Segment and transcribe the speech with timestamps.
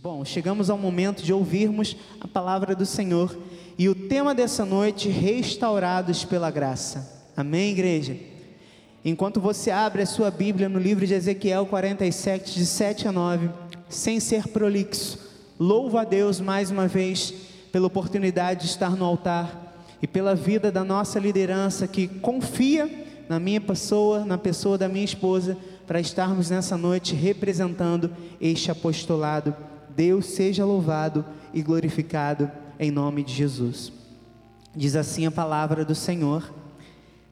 [0.00, 3.36] Bom, chegamos ao momento de ouvirmos a palavra do Senhor
[3.76, 7.26] e o tema dessa noite, restaurados pela graça.
[7.36, 8.16] Amém, igreja?
[9.04, 13.50] Enquanto você abre a sua Bíblia no livro de Ezequiel 47, de 7 a 9,
[13.86, 15.18] sem ser prolixo,
[15.60, 17.34] louvo a Deus mais uma vez
[17.70, 22.90] pela oportunidade de estar no altar e pela vida da nossa liderança que confia
[23.28, 25.54] na minha pessoa, na pessoa da minha esposa,
[25.86, 29.54] para estarmos nessa noite representando este apostolado.
[29.94, 33.92] Deus seja louvado e glorificado em nome de Jesus.
[34.74, 36.52] Diz assim a palavra do Senhor.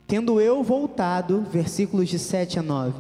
[0.07, 2.99] Tendo eu voltado, versículos de 7 a 9: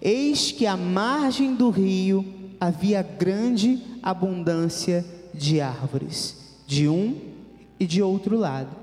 [0.00, 2.24] Eis que à margem do rio
[2.60, 7.16] havia grande abundância de árvores, de um
[7.78, 8.76] e de outro lado.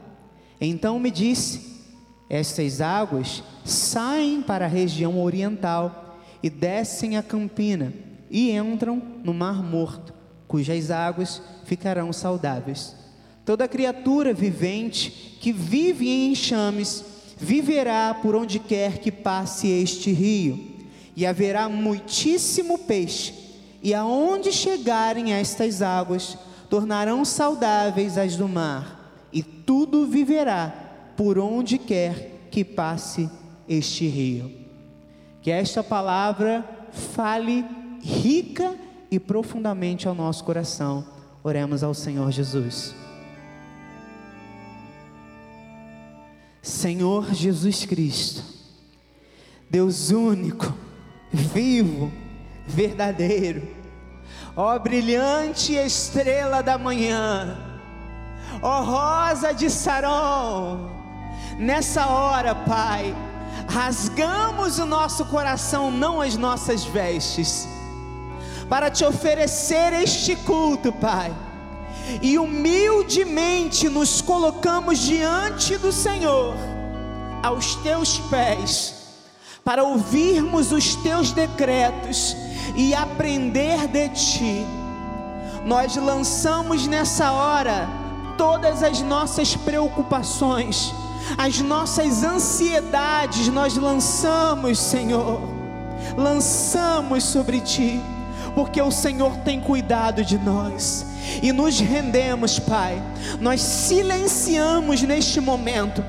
[0.59, 1.83] Então me disse:
[2.29, 7.93] Estas águas saem para a região oriental e descem a campina
[8.29, 10.13] e entram no Mar Morto,
[10.49, 12.95] cujas águas ficarão saudáveis.
[13.45, 17.05] Toda criatura vivente que vive em enxames
[17.37, 20.59] viverá por onde quer que passe este rio,
[21.15, 23.33] e haverá muitíssimo peixe,
[23.81, 26.35] e aonde chegarem estas águas,
[26.67, 30.73] tornarão saudáveis as do mar, e tudo viverá
[31.15, 33.29] por onde quer que passe
[33.67, 34.51] este rio.
[35.41, 37.63] Que esta palavra fale
[38.01, 41.05] rica e profundamente ao nosso coração.
[41.41, 42.93] Oremos ao Senhor Jesus.
[46.61, 48.43] Senhor Jesus Cristo,
[49.69, 50.73] Deus único,
[51.31, 52.11] vivo,
[52.67, 53.67] verdadeiro,
[54.55, 57.57] ó brilhante estrela da manhã,
[58.61, 60.89] ó rosa de Saron,
[61.57, 63.15] nessa hora, Pai,
[63.67, 67.67] rasgamos o nosso coração, não as nossas vestes,
[68.69, 71.33] para te oferecer este culto, Pai
[72.21, 76.55] e humildemente nos colocamos diante do Senhor,
[77.43, 78.95] aos teus pés,
[79.63, 82.35] para ouvirmos os teus decretos
[82.75, 84.65] e aprender de ti.
[85.65, 87.87] Nós lançamos nessa hora
[88.37, 90.93] todas as nossas preocupações,
[91.37, 95.39] as nossas ansiedades, nós lançamos, Senhor,
[96.17, 98.01] lançamos sobre ti,
[98.59, 101.05] porque o Senhor tem cuidado de nós
[101.41, 103.01] e nos rendemos, Pai.
[103.39, 106.03] Nós silenciamos neste momento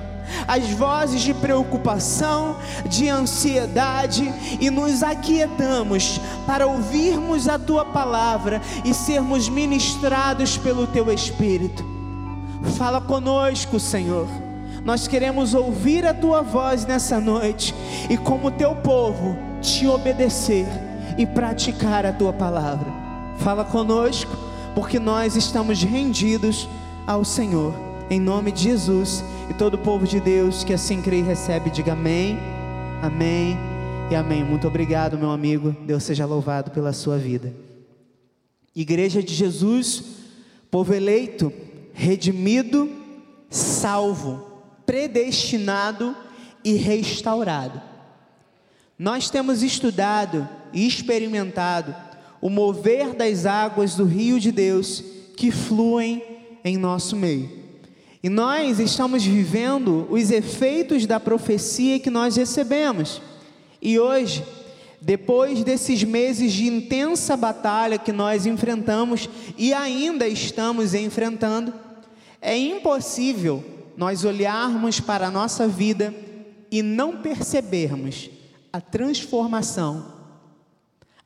[0.49, 2.56] as vozes de preocupação,
[2.87, 11.12] de ansiedade e nos aquietamos para ouvirmos a tua palavra e sermos ministrados pelo teu
[11.12, 11.84] Espírito.
[12.77, 14.27] Fala conosco, Senhor.
[14.84, 17.72] Nós queremos ouvir a tua voz nessa noite
[18.09, 20.90] e, como teu povo, te obedecer
[21.20, 22.91] e praticar a tua palavra.
[23.36, 24.34] Fala conosco
[24.75, 26.66] porque nós estamos rendidos
[27.06, 27.75] ao Senhor,
[28.08, 29.22] em nome de Jesus.
[29.50, 32.38] E todo o povo de Deus que assim crê e recebe, diga amém,
[33.03, 33.59] amém
[34.10, 34.42] e amém.
[34.42, 35.76] Muito obrigado, meu amigo.
[35.84, 37.53] Deus seja louvado pela sua vida.
[38.75, 40.03] Igreja de Jesus,
[40.70, 41.53] povo eleito,
[41.92, 42.88] redimido,
[43.50, 44.42] salvo,
[44.86, 46.16] predestinado
[46.64, 47.78] e restaurado.
[48.98, 51.94] Nós temos estudado e experimentado
[52.41, 55.04] o mover das águas do rio de Deus
[55.36, 56.22] que fluem
[56.64, 57.50] em nosso meio.
[58.22, 63.20] E nós estamos vivendo os efeitos da profecia que nós recebemos.
[63.80, 64.44] E hoje,
[65.00, 71.72] depois desses meses de intensa batalha que nós enfrentamos e ainda estamos enfrentando,
[72.42, 73.64] é impossível
[73.97, 76.14] nós olharmos para a nossa vida
[76.70, 78.30] e não percebermos
[78.72, 80.19] a transformação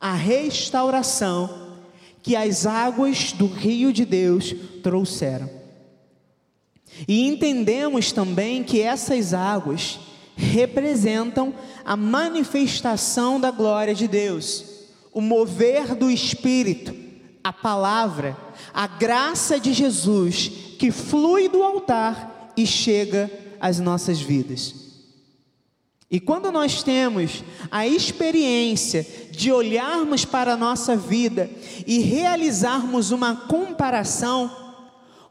[0.04, 1.78] a restauração
[2.22, 5.48] que as águas do rio de Deus trouxeram.
[7.08, 9.98] E entendemos também que essas águas
[10.36, 11.54] representam
[11.86, 14.62] a manifestação da glória de Deus,
[15.10, 16.94] o mover do Espírito,
[17.42, 18.36] a palavra,
[18.74, 24.83] a graça de Jesus que flui do altar e chega às nossas vidas.
[26.14, 31.50] E quando nós temos a experiência de olharmos para a nossa vida
[31.88, 34.48] e realizarmos uma comparação,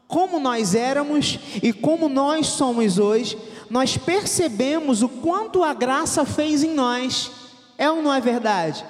[0.06, 3.38] como nós éramos e como nós somos hoje,
[3.70, 7.30] nós percebemos o quanto a graça fez em nós.
[7.78, 8.84] É ou não é verdade?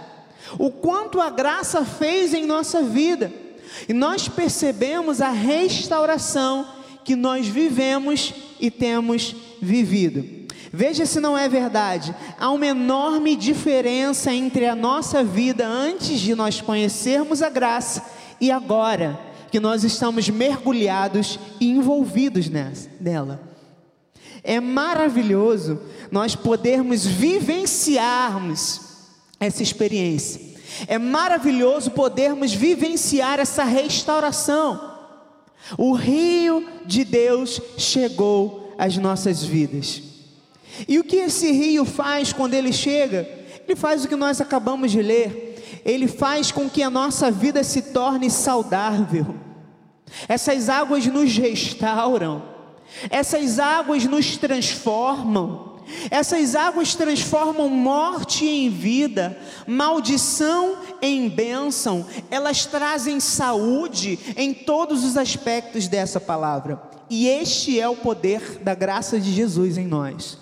[0.59, 3.33] O quanto a graça fez em nossa vida.
[3.89, 6.67] E nós percebemos a restauração
[7.05, 10.44] que nós vivemos e temos vivido.
[10.75, 12.13] Veja se não é verdade.
[12.37, 18.05] Há uma enorme diferença entre a nossa vida antes de nós conhecermos a graça
[18.41, 19.21] e agora
[19.53, 22.51] que nós estamos mergulhados e envolvidos
[23.01, 23.41] nela.
[24.43, 25.81] É maravilhoso
[26.11, 28.81] nós podermos vivenciarmos
[29.39, 30.41] essa experiência.
[30.89, 34.93] É maravilhoso podermos vivenciar essa restauração.
[35.79, 40.14] O rio de Deus chegou às nossas vidas.
[40.89, 43.29] E o que esse rio faz quando ele chega?
[43.67, 45.83] Ele faz o que nós acabamos de ler.
[45.85, 49.35] Ele faz com que a nossa vida se torne saudável.
[50.29, 52.43] Essas águas nos restauram.
[53.11, 55.75] Essas águas nos transformam.
[56.11, 65.19] Essas águas transformam morte em vida, maldição em bênção, elas trazem saúde em todos os
[65.19, 66.81] aspectos dessa palavra.
[67.11, 70.39] E este é o poder da graça de Jesus em nós.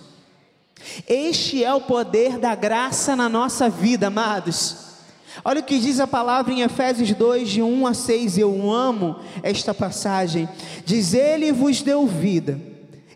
[1.08, 4.76] Este é o poder da graça na nossa vida, amados.
[5.44, 8.38] Olha o que diz a palavra em Efésios 2, de 1 a 6.
[8.38, 10.48] Eu amo esta passagem.
[10.84, 12.60] Diz: Ele vos deu vida,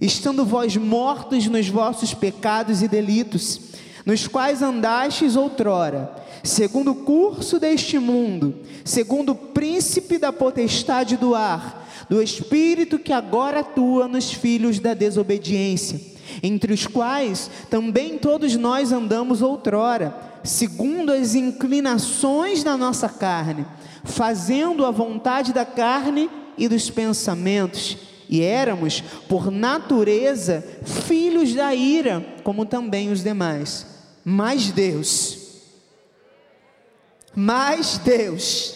[0.00, 3.60] estando vós mortos nos vossos pecados e delitos,
[4.04, 6.10] nos quais andastes outrora,
[6.42, 8.54] segundo o curso deste mundo,
[8.84, 14.94] segundo o príncipe da potestade do ar, do espírito que agora atua nos filhos da
[14.94, 23.66] desobediência entre os quais também todos nós andamos outrora, segundo as inclinações da nossa carne,
[24.04, 27.96] fazendo a vontade da carne e dos pensamentos,
[28.28, 33.86] e éramos, por natureza, filhos da ira, como também os demais.
[34.24, 35.38] Mas Deus,
[37.34, 38.75] mas Deus,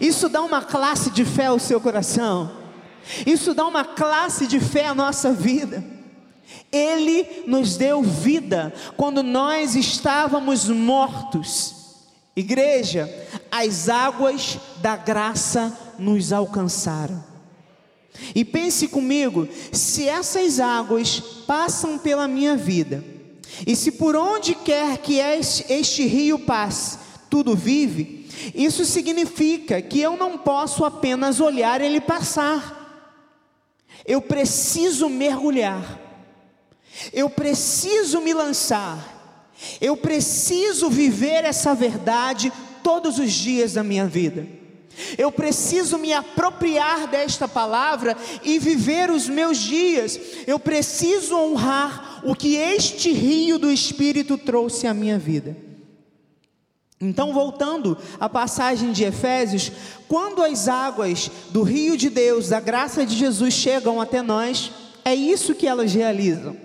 [0.00, 2.52] Isso dá uma classe de fé ao seu coração.
[3.26, 5.84] Isso dá uma classe de fé à nossa vida.
[6.70, 11.74] Ele nos deu vida quando nós estávamos mortos.
[12.34, 13.10] Igreja,
[13.50, 17.22] as águas da graça nos alcançaram.
[18.34, 23.04] E pense comigo, se essas águas passam pela minha vida,
[23.66, 26.98] e se por onde quer que este, rio passe,
[27.28, 28.21] tudo vive,
[28.54, 32.80] isso significa que eu não posso apenas olhar ele passar.
[34.06, 36.00] Eu preciso mergulhar,
[37.12, 39.50] eu preciso me lançar,
[39.80, 42.52] eu preciso viver essa verdade
[42.82, 44.46] todos os dias da minha vida.
[45.16, 50.20] Eu preciso me apropriar desta palavra e viver os meus dias.
[50.46, 55.56] Eu preciso honrar o que este rio do Espírito trouxe à minha vida.
[57.04, 59.72] Então, voltando à passagem de Efésios,
[60.06, 64.70] quando as águas do rio de Deus, da graça de Jesus, chegam até nós,
[65.04, 66.56] é isso que elas realizam.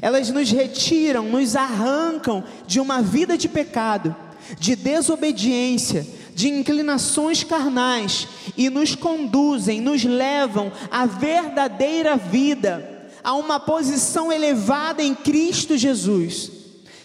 [0.00, 4.14] Elas nos retiram, nos arrancam de uma vida de pecado,
[4.60, 6.06] de desobediência,
[6.36, 15.02] de inclinações carnais e nos conduzem, nos levam à verdadeira vida, a uma posição elevada
[15.02, 16.52] em Cristo Jesus.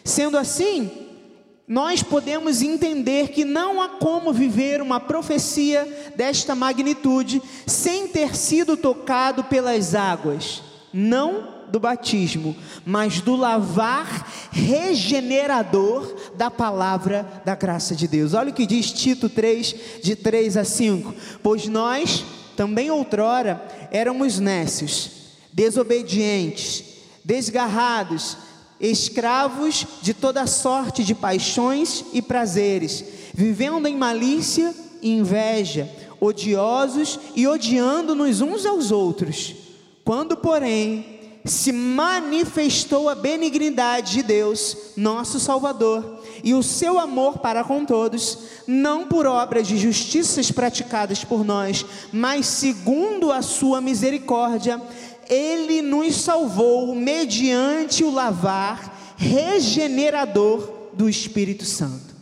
[0.04, 1.05] Sendo assim,
[1.68, 8.78] nós podemos entender que não há como viver uma profecia desta magnitude sem ter sido
[8.78, 10.62] tocado pelas águas,
[10.94, 12.56] não do batismo,
[12.86, 18.36] mas do lavar regenerador da palavra da graça de Deus.
[18.36, 22.24] Olha o que diz Tito 3, de 3 a 5: Pois nós
[22.56, 25.10] também outrora éramos nécios,
[25.52, 26.84] desobedientes,
[27.24, 28.38] desgarrados,
[28.80, 33.04] escravos de toda sorte de paixões e prazeres,
[33.34, 35.90] vivendo em malícia e inveja,
[36.20, 39.56] odiosos e odiando-nos uns aos outros.
[40.04, 41.16] Quando, porém,
[41.46, 48.38] se manifestou a benignidade de Deus, nosso Salvador, e o seu amor para com todos,
[48.66, 54.82] não por obras de justiças praticadas por nós, mas segundo a sua misericórdia,
[55.30, 62.16] ele nos salvou mediante o lavar regenerador do Espírito Santo.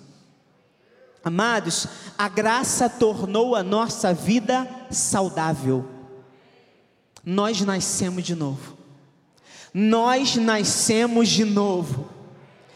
[1.24, 5.88] Amados, a graça tornou a nossa vida saudável.
[7.26, 8.78] Nós nascemos de novo.
[9.74, 12.10] Nós nascemos de novo.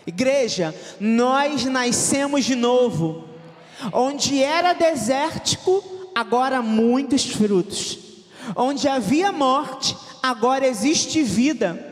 [0.06, 3.26] Igreja, nós nascemos de novo.
[3.92, 5.84] Onde era desértico,
[6.16, 8.00] agora muitos frutos.
[8.56, 11.86] Onde havia morte, agora existe vida.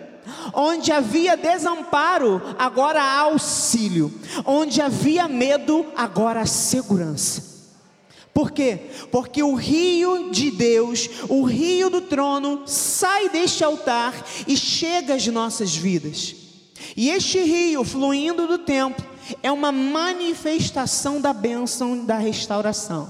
[0.53, 4.13] Onde havia desamparo, agora há auxílio.
[4.45, 7.55] Onde havia medo, agora há segurança.
[8.33, 8.89] Por quê?
[9.11, 14.13] Porque o rio de Deus, o rio do trono, sai deste altar
[14.45, 16.35] e chega às nossas vidas.
[16.97, 19.05] E este rio fluindo do templo
[19.41, 23.09] é uma manifestação da bênção da restauração.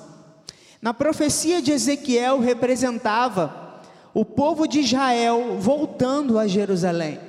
[0.79, 3.64] Na profecia de Ezequiel representava
[4.15, 7.19] o povo de Israel voltando a Jerusalém.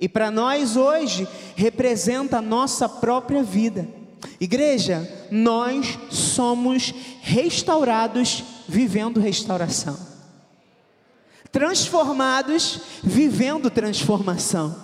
[0.00, 3.88] E para nós hoje representa a nossa própria vida.
[4.40, 9.96] Igreja, nós somos restaurados vivendo restauração.
[11.52, 14.74] Transformados vivendo transformação.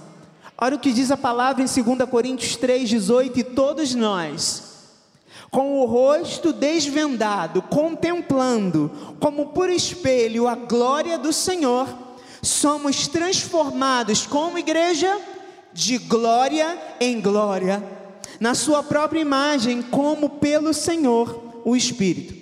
[0.57, 4.68] Olha o que diz a palavra em 2 Coríntios 3,18: E todos nós,
[5.51, 11.89] com o rosto desvendado, contemplando, como por espelho, a glória do Senhor,
[12.43, 15.19] somos transformados como igreja
[15.73, 17.83] de glória em glória,
[18.39, 22.35] na Sua própria imagem, como pelo Senhor o Espírito.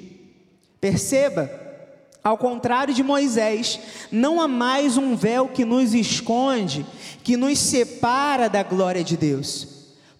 [0.80, 1.50] Perceba,
[2.22, 3.78] ao contrário de Moisés,
[4.10, 6.84] não há mais um véu que nos esconde,
[7.22, 9.75] que nos separa da glória de Deus.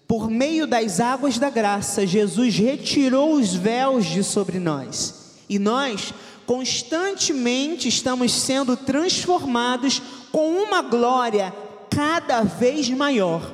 [0.07, 5.35] Por meio das águas da graça, Jesus retirou os véus de sobre nós.
[5.49, 6.13] E nós
[6.45, 11.53] constantemente estamos sendo transformados com uma glória
[11.89, 13.53] cada vez maior.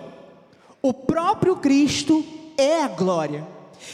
[0.79, 2.23] O próprio Cristo
[2.55, 3.47] é a glória.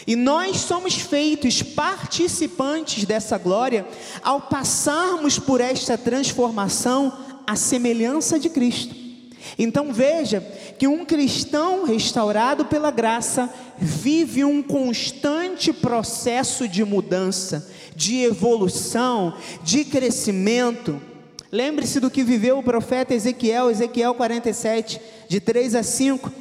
[0.05, 3.87] E nós somos feitos participantes dessa glória
[4.21, 7.13] ao passarmos por esta transformação
[7.47, 9.08] à semelhança de Cristo.
[9.57, 10.41] Então veja
[10.77, 19.85] que um cristão restaurado pela graça vive um constante processo de mudança, de evolução, de
[19.85, 21.01] crescimento.
[21.51, 26.31] Lembre-se do que viveu o profeta Ezequiel, Ezequiel 47, de 3 a 5.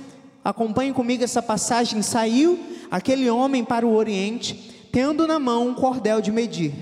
[0.45, 2.03] Acompanhe comigo essa passagem.
[2.03, 2.59] Saiu
[2.91, 6.73] aquele homem para o oriente, tendo na mão um cordel de medir.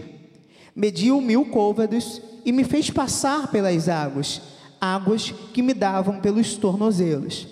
[0.75, 4.40] Mediu mil côvados e me fez passar pelas águas,
[4.80, 7.47] águas que me davam pelos tornozelos.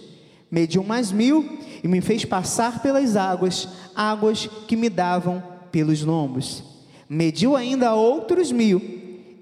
[0.50, 6.62] Mediu mais mil e me fez passar pelas águas, águas que me davam pelos lombos.
[7.08, 8.80] Mediu ainda outros mil,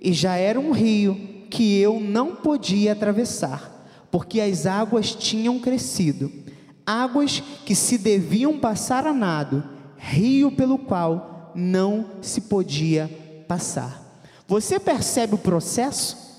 [0.00, 6.42] e já era um rio que eu não podia atravessar, porque as águas tinham crescido
[6.86, 9.64] águas que se deviam passar a nado,
[9.96, 13.10] rio pelo qual não se podia
[13.46, 14.00] passar.
[14.46, 16.31] Você percebe o processo?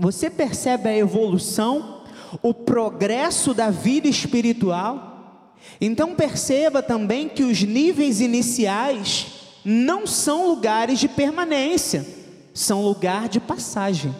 [0.00, 2.00] Você percebe a evolução,
[2.40, 5.52] o progresso da vida espiritual?
[5.78, 9.26] Então perceba também que os níveis iniciais
[9.62, 12.06] não são lugares de permanência,
[12.54, 14.16] são lugar de passagem.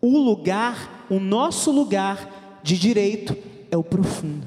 [0.00, 3.36] O lugar, o nosso lugar de direito
[3.72, 4.46] é o profundo.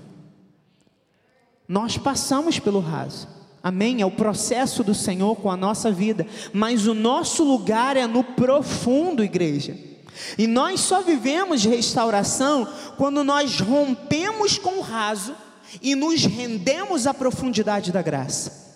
[1.67, 3.27] Nós passamos pelo raso.
[3.61, 4.01] Amém?
[4.01, 8.23] É o processo do Senhor com a nossa vida, mas o nosso lugar é no
[8.23, 9.96] profundo, igreja.
[10.37, 15.35] E nós só vivemos restauração quando nós rompemos com o raso
[15.81, 18.67] e nos rendemos à profundidade da graça.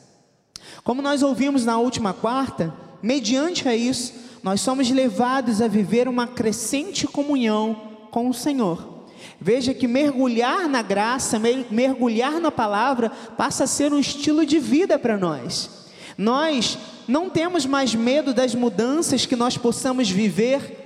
[0.84, 6.28] Como nós ouvimos na última quarta, mediante a isso, nós somos levados a viver uma
[6.28, 9.06] crescente comunhão com o Senhor.
[9.40, 14.98] Veja que mergulhar na graça, mergulhar na palavra, passa a ser um estilo de vida
[14.98, 15.70] para nós.
[16.18, 20.81] Nós não temos mais medo das mudanças que nós possamos viver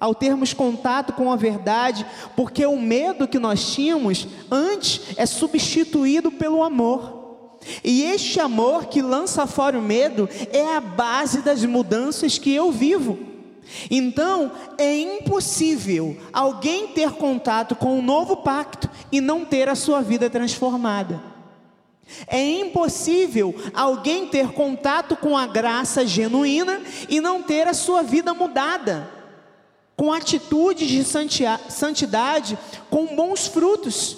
[0.00, 6.32] ao termos contato com a verdade, porque o medo que nós tínhamos antes é substituído
[6.32, 7.20] pelo amor.
[7.84, 12.72] E este amor que lança fora o medo é a base das mudanças que eu
[12.72, 13.18] vivo.
[13.90, 20.00] Então, é impossível alguém ter contato com o novo pacto e não ter a sua
[20.00, 21.22] vida transformada.
[22.26, 28.34] É impossível alguém ter contato com a graça genuína e não ter a sua vida
[28.34, 29.08] mudada,
[30.00, 34.16] com atitudes de santidade, com bons frutos.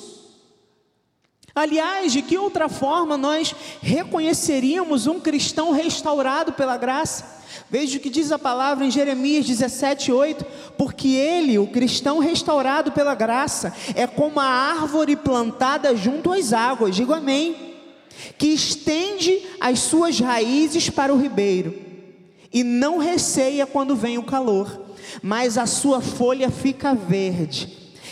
[1.53, 7.43] Aliás, de que outra forma nós reconheceríamos um cristão restaurado pela graça?
[7.69, 10.47] Veja o que diz a palavra em Jeremias 17:8,
[10.79, 16.95] porque ele, o cristão restaurado pela graça, é como a árvore plantada junto às águas,
[16.95, 17.57] digo amém,
[18.39, 21.75] que estende as suas raízes para o ribeiro
[22.53, 24.92] e não receia quando vem o calor,
[25.23, 27.69] mas a sua folha fica verde,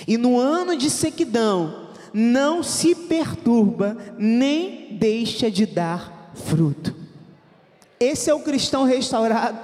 [0.06, 6.94] e no ano de sequidão não se perturba, nem deixa de dar fruto.
[7.98, 9.58] Esse é o cristão restaurado.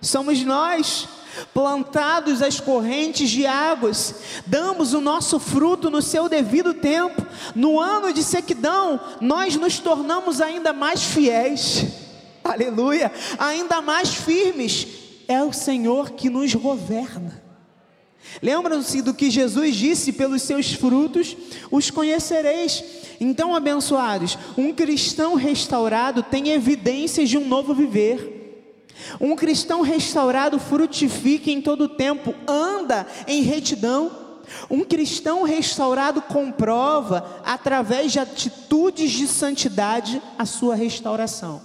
[0.00, 1.08] Somos nós,
[1.54, 4.14] plantados às correntes de águas,
[4.46, 7.24] damos o nosso fruto no seu devido tempo.
[7.54, 11.86] No ano de sequidão, nós nos tornamos ainda mais fiéis.
[12.44, 13.12] Aleluia!
[13.38, 14.86] Ainda mais firmes.
[15.28, 17.42] É o Senhor que nos governa.
[18.42, 21.36] Lembram-se do que Jesus disse: pelos seus frutos
[21.70, 22.82] os conhecereis.
[23.20, 28.36] Então, abençoados, um cristão restaurado tem evidências de um novo viver.
[29.20, 34.10] Um cristão restaurado frutifica em todo tempo, anda em retidão.
[34.70, 41.60] Um cristão restaurado comprova, através de atitudes de santidade, a sua restauração.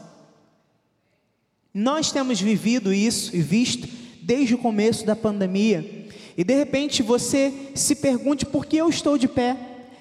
[1.74, 3.88] Nós temos vivido isso e visto
[4.22, 6.08] desde o começo da pandemia.
[6.38, 9.58] E de repente você se pergunte por que eu estou de pé.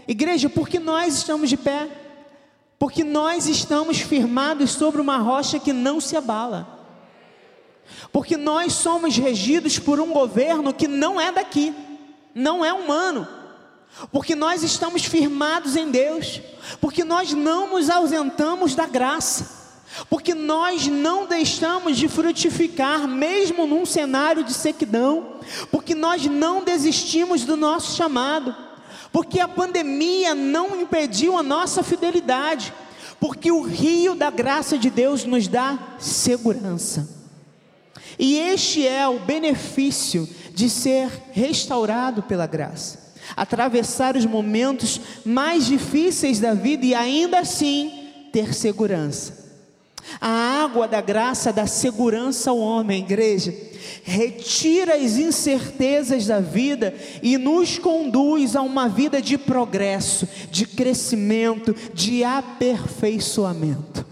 [0.07, 1.89] Igreja, por que nós estamos de pé?
[2.79, 6.81] Porque nós estamos firmados sobre uma rocha que não se abala.
[8.13, 11.73] Porque nós somos regidos por um governo que não é daqui,
[12.35, 13.27] não é humano.
[14.11, 16.41] Porque nós estamos firmados em Deus,
[16.81, 19.62] porque nós não nos ausentamos da graça
[20.09, 25.37] porque nós não deixamos de frutificar, mesmo num cenário de sequidão,
[25.71, 28.55] porque nós não desistimos do nosso chamado,
[29.13, 32.73] porque a pandemia não impediu a nossa fidelidade,
[33.21, 37.09] porque o rio da graça de Deus nos dá segurança.
[38.19, 43.13] E este é o benefício de ser restaurado pela graça.
[43.37, 49.42] Atravessar os momentos mais difíceis da vida e ainda assim ter segurança
[50.21, 53.55] a água da graça dá segurança ao homem, igreja.
[54.05, 61.75] Retira as incertezas da vida e nos conduz a uma vida de progresso, de crescimento,
[61.95, 64.07] de aperfeiçoamento.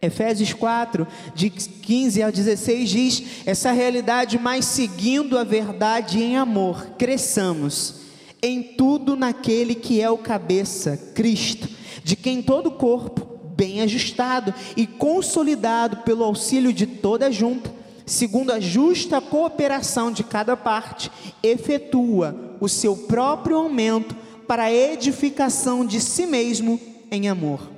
[0.00, 6.90] Efésios 4, de 15 a 16 diz: essa realidade, mas seguindo a verdade em amor,
[6.98, 7.94] cresçamos
[8.42, 11.68] em tudo naquele que é o cabeça, Cristo,
[12.04, 17.72] de quem todo o corpo bem ajustado e consolidado pelo auxílio de toda junta,
[18.04, 21.10] segundo a justa cooperação de cada parte,
[21.42, 24.14] efetua o seu próprio aumento
[24.46, 26.78] para a edificação de si mesmo
[27.10, 27.70] em amor.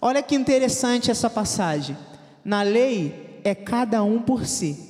[0.00, 1.96] Olha que interessante essa passagem.
[2.44, 4.88] Na lei é cada um por si.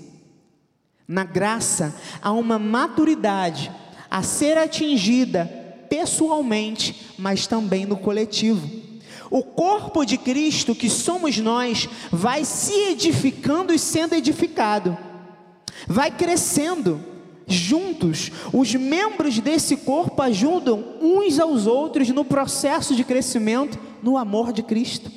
[1.06, 3.72] Na graça há uma maturidade
[4.10, 5.46] a ser atingida
[5.88, 8.87] pessoalmente, mas também no coletivo.
[9.30, 14.96] O corpo de Cristo, que somos nós, vai se edificando e sendo edificado,
[15.86, 17.00] vai crescendo
[17.46, 18.30] juntos.
[18.52, 24.62] Os membros desse corpo ajudam uns aos outros no processo de crescimento no amor de
[24.62, 25.10] Cristo.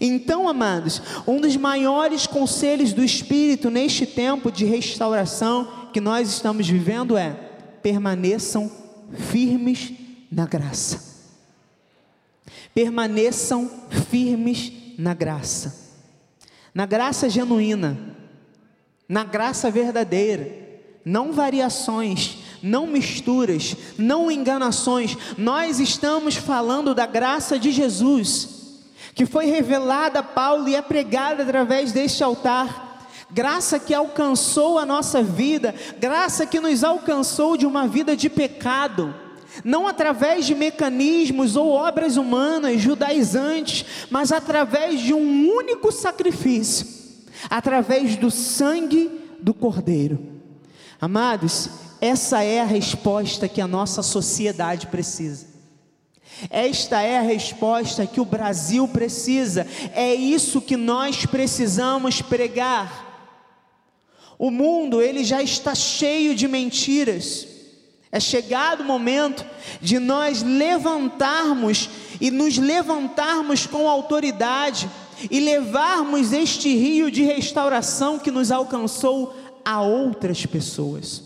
[0.00, 6.68] Então, amados, um dos maiores conselhos do Espírito neste tempo de restauração que nós estamos
[6.68, 7.30] vivendo é:
[7.82, 8.70] permaneçam
[9.12, 9.92] firmes
[10.30, 11.09] na graça
[12.74, 13.70] permaneçam
[14.10, 15.90] firmes na graça,
[16.74, 17.98] na graça genuína,
[19.08, 20.68] na graça verdadeira,
[21.04, 25.16] não variações, não misturas, não enganações.
[25.36, 28.48] Nós estamos falando da graça de Jesus,
[29.14, 32.88] que foi revelada a Paulo e é pregada através deste altar.
[33.30, 39.14] Graça que alcançou a nossa vida, graça que nos alcançou de uma vida de pecado
[39.64, 46.86] não através de mecanismos ou obras humanas judaizantes, mas através de um único sacrifício,
[47.48, 49.10] através do sangue
[49.40, 50.18] do Cordeiro.
[51.00, 51.68] Amados,
[52.00, 55.48] essa é a resposta que a nossa sociedade precisa.
[56.48, 63.08] Esta é a resposta que o Brasil precisa, é isso que nós precisamos pregar.
[64.38, 67.46] O mundo, ele já está cheio de mentiras.
[68.12, 69.46] É chegado o momento
[69.80, 71.88] de nós levantarmos
[72.20, 74.90] e nos levantarmos com autoridade
[75.30, 81.22] e levarmos este rio de restauração que nos alcançou a outras pessoas.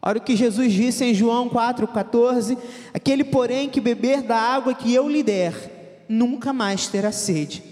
[0.00, 2.56] Olha o que Jesus disse em João 4,14:
[2.94, 7.62] Aquele, porém, que beber da água que eu lhe der, nunca mais terá sede.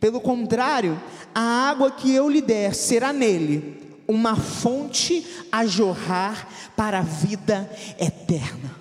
[0.00, 0.98] Pelo contrário,
[1.34, 7.70] a água que eu lhe der será nele uma fonte a jorrar para a vida
[7.98, 8.74] eterna.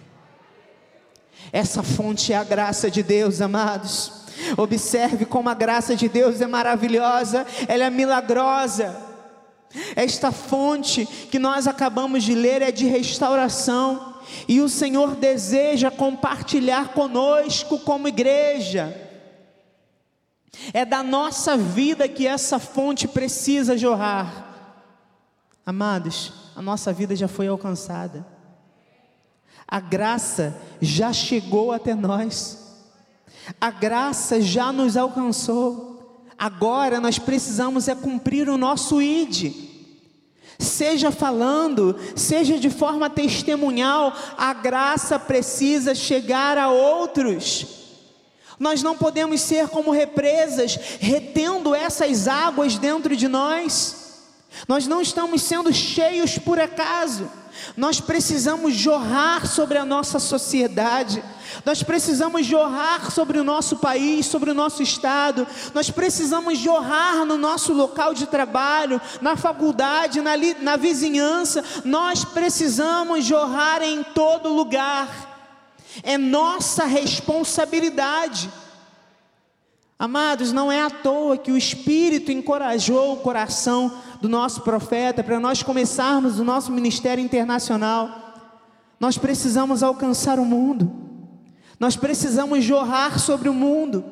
[1.52, 4.24] Essa fonte é a graça de Deus, amados.
[4.58, 8.96] Observe como a graça de Deus é maravilhosa, ela é milagrosa.
[9.96, 14.14] Esta fonte que nós acabamos de ler é de restauração,
[14.48, 18.96] e o Senhor deseja compartilhar conosco como igreja.
[20.74, 24.43] É da nossa vida que essa fonte precisa jorrar.
[25.66, 28.26] Amados, a nossa vida já foi alcançada.
[29.68, 32.60] A graça já chegou até nós.
[33.60, 36.28] A graça já nos alcançou.
[36.38, 39.54] Agora nós precisamos é cumprir o nosso ID.
[40.60, 47.66] Seja falando, seja de forma testemunhal, a graça precisa chegar a outros.
[48.60, 54.03] Nós não podemos ser como represas, retendo essas águas dentro de nós.
[54.68, 57.30] Nós não estamos sendo cheios por acaso.
[57.78, 61.24] Nós precisamos jorrar sobre a nossa sociedade.
[61.66, 65.48] Nós precisamos jorrar sobre o nosso país, sobre o nosso estado.
[65.74, 71.64] Nós precisamos jorrar no nosso local de trabalho, na faculdade, na, na vizinhança.
[71.86, 75.32] Nós precisamos jorrar em todo lugar.
[76.02, 78.50] É nossa responsabilidade.
[80.04, 83.90] Amados, não é à toa que o Espírito encorajou o coração
[84.20, 88.10] do nosso profeta para nós começarmos o nosso ministério internacional.
[89.00, 90.92] Nós precisamos alcançar o mundo,
[91.80, 94.04] nós precisamos jorrar sobre o mundo.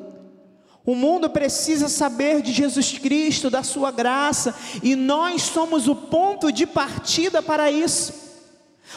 [0.82, 6.50] O mundo precisa saber de Jesus Cristo, da Sua graça, e nós somos o ponto
[6.50, 8.14] de partida para isso.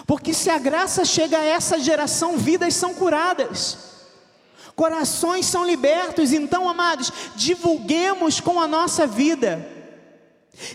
[0.07, 3.94] Porque se a graça chega a essa geração, vidas são curadas,
[4.75, 6.33] corações são libertos.
[6.33, 9.67] Então, amados, divulguemos com a nossa vida,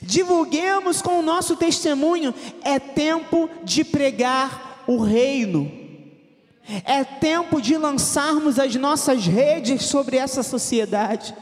[0.03, 2.35] divulguemos com o nosso testemunho.
[2.63, 5.71] É tempo de pregar o reino,
[6.85, 11.35] é tempo de lançarmos as nossas redes sobre essa sociedade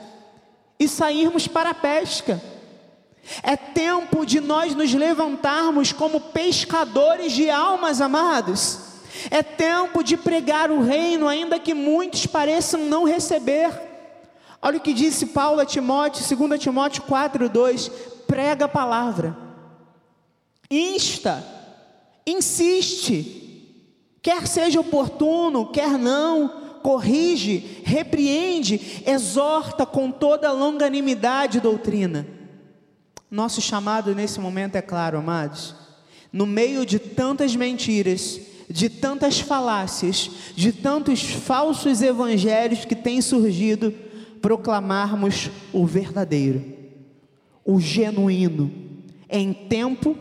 [0.78, 2.42] e sairmos para a pesca.
[3.42, 8.88] É tempo de nós nos levantarmos como pescadores de almas, amados.
[9.31, 13.70] É tempo de pregar o reino, ainda que muitos pareçam não receber.
[14.61, 17.90] Olha o que disse Paulo a Timóteo, 2 Timóteo 4:2,
[18.26, 19.37] prega a palavra.
[20.70, 21.44] Insta,
[22.26, 23.64] insiste,
[24.20, 32.26] quer seja oportuno, quer não, corrige, repreende, exorta com toda longanimidade e doutrina.
[33.31, 35.74] Nosso chamado nesse momento é claro, amados.
[36.33, 43.92] No meio de tantas mentiras, de tantas falácias, de tantos falsos evangelhos que têm surgido,
[44.42, 46.64] proclamarmos o verdadeiro,
[47.64, 48.70] o genuíno,
[49.28, 50.16] em tempo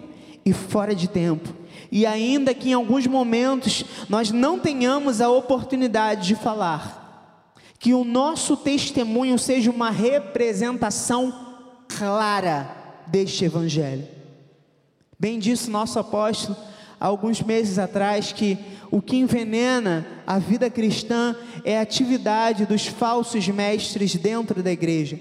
[0.46, 1.54] e fora de tempo.
[1.92, 8.04] E ainda que em alguns momentos nós não tenhamos a oportunidade de falar, que o
[8.04, 11.34] nosso testemunho seja uma representação
[11.88, 14.08] clara deste Evangelho.
[15.20, 16.58] Bem disse nosso apóstolo
[17.00, 18.58] alguns meses atrás que
[18.90, 25.20] o que envenena a vida cristã é a atividade dos falsos mestres dentro da igreja.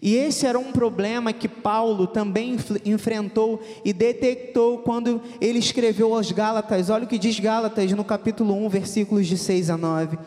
[0.00, 6.30] E esse era um problema que Paulo também enfrentou e detectou quando ele escreveu aos
[6.30, 6.88] Gálatas.
[6.88, 10.18] Olha o que diz Gálatas no capítulo 1, versículos de 6 a 9.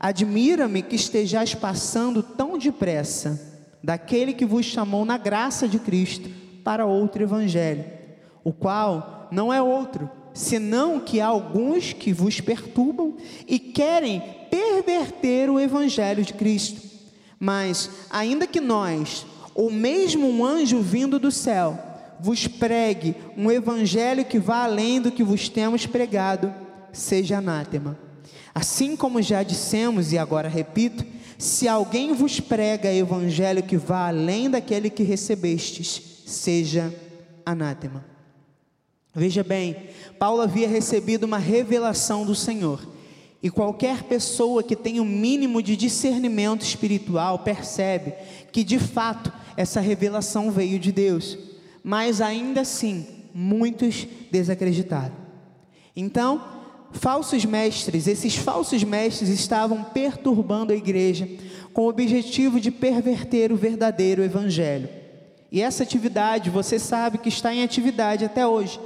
[0.00, 3.40] Admira-me que estejais passando tão depressa
[3.82, 6.28] daquele que vos chamou na graça de Cristo
[6.64, 7.84] para outro evangelho,
[8.42, 13.16] o qual não é outro, senão que há alguns que vos perturbam
[13.46, 16.80] e querem perverter o evangelho de Cristo.
[17.38, 21.78] Mas, ainda que nós, ou mesmo um anjo vindo do céu,
[22.20, 26.52] vos pregue um evangelho que vá além do que vos temos pregado,
[26.92, 27.98] seja anátema.
[28.54, 31.04] Assim como já dissemos e agora repito,
[31.38, 36.92] se alguém vos prega evangelho que vá além daquele que recebestes, seja
[37.46, 38.09] anátema.
[39.14, 42.80] Veja bem, Paulo havia recebido uma revelação do Senhor.
[43.42, 48.12] E qualquer pessoa que tenha o um mínimo de discernimento espiritual percebe
[48.52, 51.38] que de fato essa revelação veio de Deus.
[51.82, 55.14] Mas ainda assim, muitos desacreditaram.
[55.96, 56.44] Então,
[56.92, 61.28] falsos mestres, esses falsos mestres estavam perturbando a igreja
[61.72, 64.88] com o objetivo de perverter o verdadeiro evangelho.
[65.50, 68.78] E essa atividade, você sabe que está em atividade até hoje,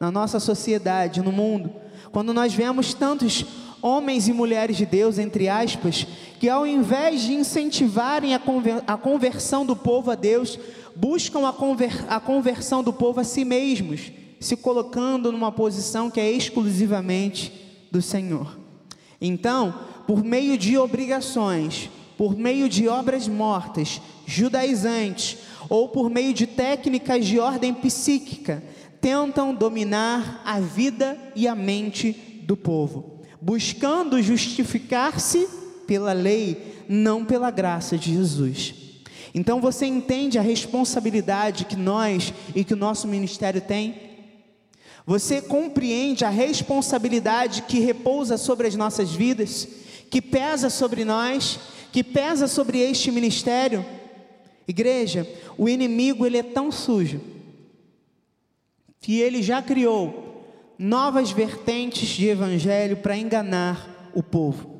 [0.00, 1.70] na nossa sociedade, no mundo.
[2.10, 3.44] Quando nós vemos tantos
[3.82, 6.06] homens e mulheres de Deus, entre aspas,
[6.38, 10.58] que ao invés de incentivarem a, conver a conversão do povo a Deus,
[10.96, 14.10] buscam a conversão do povo a si mesmos,
[14.40, 17.52] se colocando numa posição que é exclusivamente
[17.92, 18.58] do Senhor.
[19.20, 19.74] Então,
[20.06, 25.36] por meio de obrigações, por meio de obras mortas, judaizantes,
[25.68, 28.62] ou por meio de técnicas de ordem psíquica,
[29.00, 35.48] tentam dominar a vida e a mente do povo, buscando justificar-se
[35.86, 38.74] pela lei, não pela graça de Jesus.
[39.34, 44.10] Então você entende a responsabilidade que nós e que o nosso ministério tem?
[45.06, 49.66] Você compreende a responsabilidade que repousa sobre as nossas vidas,
[50.10, 51.58] que pesa sobre nós,
[51.90, 53.84] que pesa sobre este ministério?
[54.68, 57.29] Igreja, o inimigo ele é tão sujo
[59.00, 60.44] que ele já criou
[60.78, 64.70] novas vertentes de evangelho para enganar o povo.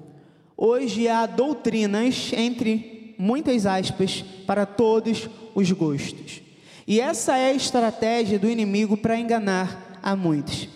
[0.57, 6.43] Hoje há doutrinas entre muitas aspas para todos os gostos.
[6.87, 10.69] E essa é a estratégia do inimigo para enganar a muitos.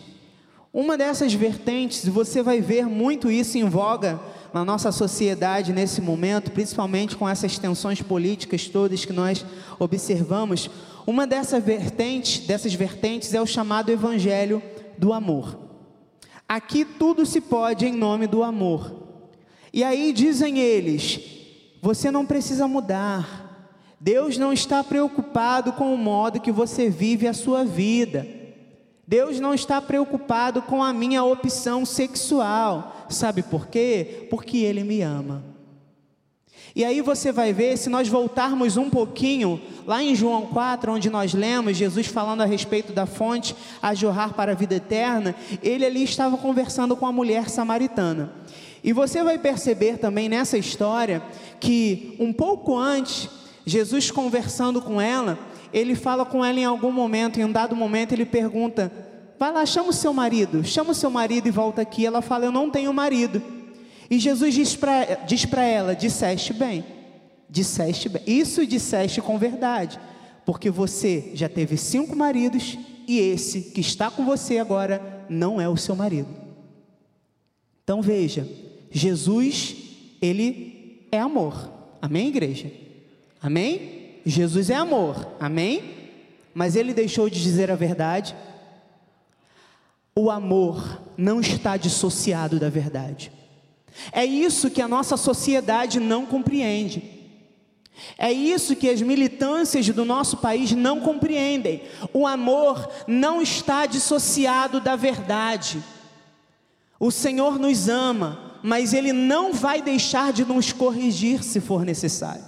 [0.73, 4.21] Uma dessas vertentes, você vai ver muito isso em voga
[4.53, 9.45] na nossa sociedade nesse momento, principalmente com essas tensões políticas todas que nós
[9.79, 10.71] observamos.
[11.07, 14.63] Uma dessas vertentes, dessas vertentes é o chamado evangelho
[14.97, 15.59] do amor.
[16.49, 19.05] Aqui tudo se pode em nome do amor.
[19.73, 21.21] E aí dizem eles:
[21.83, 23.43] você não precisa mudar.
[24.01, 28.27] Deus não está preocupado com o modo que você vive a sua vida.
[29.07, 33.07] Deus não está preocupado com a minha opção sexual.
[33.09, 34.27] Sabe por quê?
[34.31, 35.54] Porque Ele me ama.
[36.77, 41.09] E aí você vai ver, se nós voltarmos um pouquinho, lá em João 4, onde
[41.09, 45.87] nós lemos Jesus falando a respeito da fonte a jorrar para a vida eterna, ele
[45.87, 48.33] ali estava conversando com a mulher samaritana.
[48.83, 51.23] E você vai perceber também nessa história
[51.61, 53.31] que um pouco antes,
[53.65, 55.39] Jesus conversando com ela,
[55.73, 58.93] ele fala com ela em algum momento, em um dado momento, ele pergunta:
[59.39, 62.05] Vai lá, chama o seu marido, chama o seu marido e volta aqui.
[62.05, 63.41] Ela fala: Eu não tenho marido.
[64.15, 66.85] E Jesus diz para ela: Disseste bem,
[67.51, 68.23] disseste bem.
[68.25, 69.99] Isso disseste com verdade,
[70.47, 75.69] porque você já teve cinco maridos e esse que está com você agora não é
[75.69, 76.29] o seu marido.
[77.83, 78.49] Então veja,
[78.89, 79.75] Jesus,
[80.23, 81.73] ele é amor.
[82.01, 82.71] Amém, igreja?
[83.43, 84.21] Amém?
[84.25, 85.83] Jesus é amor, amém?
[86.55, 88.33] Mas ele deixou de dizer a verdade.
[90.15, 93.33] O amor não está dissociado da verdade.
[94.13, 97.15] É isso que a nossa sociedade não compreende.
[98.19, 101.83] É isso que as militâncias do nosso país não compreendem.
[102.13, 105.83] O amor não está dissociado da verdade.
[106.99, 112.45] O Senhor nos ama, mas Ele não vai deixar de nos corrigir se for necessário.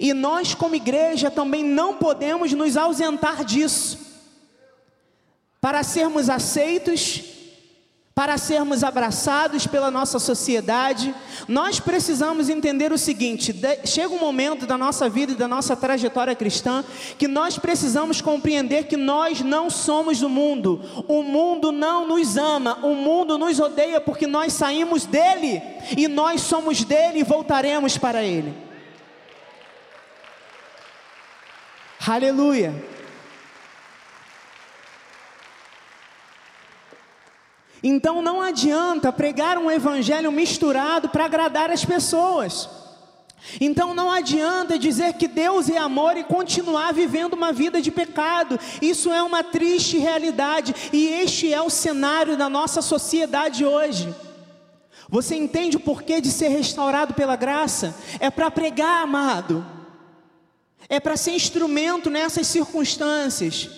[0.00, 3.98] E nós, como igreja, também não podemos nos ausentar disso.
[5.60, 7.22] Para sermos aceitos,
[8.18, 11.14] para sermos abraçados pela nossa sociedade,
[11.46, 13.54] nós precisamos entender o seguinte:
[13.84, 16.84] chega um momento da nossa vida e da nossa trajetória cristã
[17.16, 22.80] que nós precisamos compreender que nós não somos do mundo, o mundo não nos ama,
[22.82, 25.62] o mundo nos odeia porque nós saímos dele
[25.96, 28.52] e nós somos dele e voltaremos para ele.
[32.04, 32.97] Aleluia.
[37.82, 42.68] Então não adianta pregar um evangelho misturado para agradar as pessoas.
[43.60, 48.58] Então não adianta dizer que Deus é amor e continuar vivendo uma vida de pecado.
[48.82, 54.14] Isso é uma triste realidade e este é o cenário da nossa sociedade hoje.
[55.08, 57.94] Você entende o porquê de ser restaurado pela graça?
[58.20, 59.64] É para pregar, amado
[60.88, 63.68] é para ser instrumento nessas circunstâncias,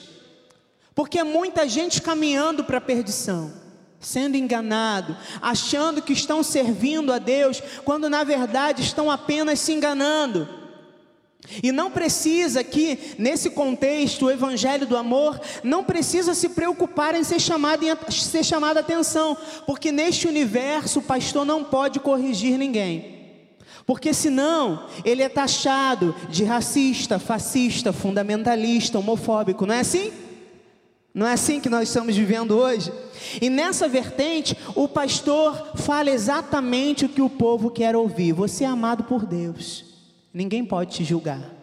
[0.94, 3.52] porque é muita gente caminhando para a perdição,
[4.00, 10.48] sendo enganado, achando que estão servindo a Deus, quando na verdade estão apenas se enganando.
[11.62, 17.24] E não precisa que, nesse contexto, o evangelho do amor, não precisa se preocupar em
[17.24, 19.36] ser chamado, em ser chamado a atenção,
[19.66, 23.18] porque neste universo o pastor não pode corrigir ninguém.
[23.86, 30.12] Porque senão ele é taxado de racista, fascista, fundamentalista, homofóbico, não é assim?
[31.12, 32.92] Não é assim que nós estamos vivendo hoje?
[33.40, 38.33] E nessa vertente, o pastor fala exatamente o que o povo quer ouvir.
[38.33, 39.85] Você é amado por Deus,
[40.33, 41.61] ninguém pode te julgar.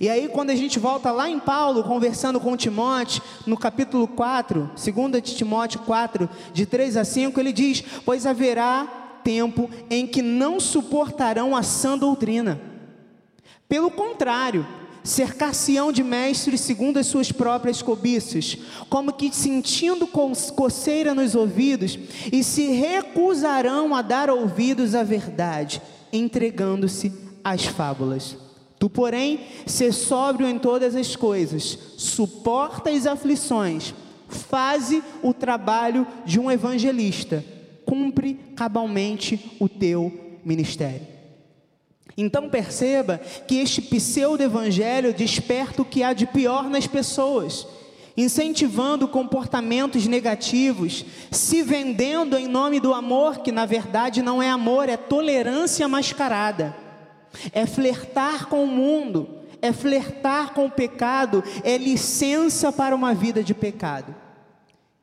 [0.00, 4.70] E aí, quando a gente volta lá em Paulo, conversando com Timóteo, no capítulo 4,
[4.74, 10.22] 2 de Timóteo 4, de 3 a 5, ele diz: Pois haverá tempo em que
[10.22, 12.60] não suportarão a sã doutrina.
[13.68, 14.66] Pelo contrário,
[15.06, 18.58] cercar-se-ão de mestres segundo as suas próprias cobiças,
[18.90, 21.98] como que sentindo coceira nos ouvidos,
[22.32, 25.80] e se recusarão a dar ouvidos à verdade,
[26.12, 28.36] entregando-se às fábulas.
[28.78, 33.94] Tu, porém, ser sóbrio em todas as coisas, suporta as aflições,
[34.28, 37.42] faze o trabalho de um evangelista
[37.86, 41.15] cumpre cabalmente o teu ministério.
[42.16, 47.66] Então perceba que este pseudo-evangelho desperta o que há de pior nas pessoas,
[48.16, 54.88] incentivando comportamentos negativos, se vendendo em nome do amor, que na verdade não é amor,
[54.88, 56.74] é tolerância mascarada,
[57.52, 59.28] é flertar com o mundo,
[59.60, 64.14] é flertar com o pecado, é licença para uma vida de pecado.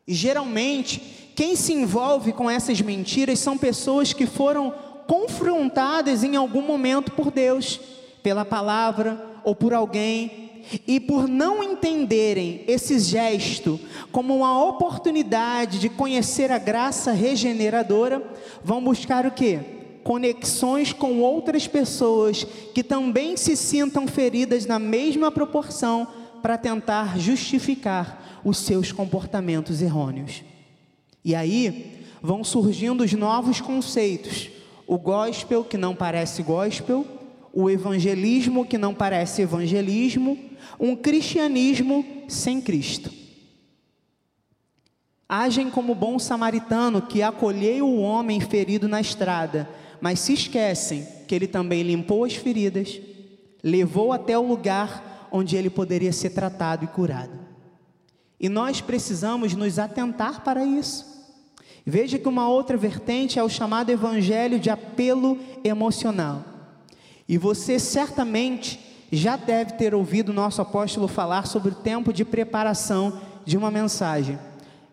[0.08, 4.74] E geralmente, quem se envolve com essas mentiras são pessoas que foram
[5.08, 7.80] confrontadas em algum momento por Deus,
[8.22, 10.44] pela palavra ou por alguém,
[10.88, 13.80] e por não entenderem esse gesto
[14.12, 18.24] como uma oportunidade de conhecer a graça regeneradora,
[18.64, 19.60] vão buscar o que?
[20.04, 26.08] Conexões com outras pessoas que também se sintam feridas na mesma proporção
[26.42, 30.44] para tentar justificar os seus comportamentos errôneos.
[31.24, 34.50] E aí vão surgindo os novos conceitos
[34.88, 37.06] o gospel que não parece gospel,
[37.52, 40.38] o evangelismo que não parece evangelismo,
[40.80, 43.12] um cristianismo sem Cristo.
[45.30, 49.70] Agem como bom samaritano que acolheu o homem ferido na estrada,
[50.02, 53.00] mas se esquecem que ele também limpou as feridas,
[53.64, 57.40] levou até o lugar onde ele poderia ser tratado e curado.
[58.40, 61.13] E nós precisamos nos atentar para isso.
[61.86, 66.44] Veja que uma outra vertente é o chamado evangelho de apelo emocional.
[67.28, 68.80] E você certamente
[69.12, 73.70] já deve ter ouvido o nosso apóstolo falar sobre o tempo de preparação de uma
[73.70, 74.40] mensagem.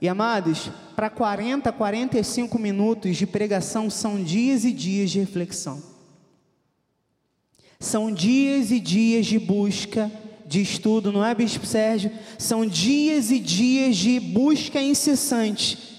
[0.01, 5.81] E amados, para 40, 45 minutos de pregação são dias e dias de reflexão.
[7.79, 10.11] São dias e dias de busca,
[10.45, 12.11] de estudo, não é, Bispo Sérgio?
[12.37, 15.90] São dias e dias de busca incessante